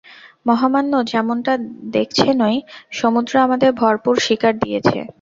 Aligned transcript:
মহামান্য, 0.45 0.93
যেমনটা 1.11 1.53
দেখছেনই, 1.93 2.57
সমুদ্র 2.91 3.33
আমাদের 3.39 3.69
ভরপুর 3.81 4.13
শিকার 4.19 4.53
দিয়েছে। 4.59 4.97